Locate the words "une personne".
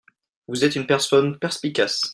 0.75-1.37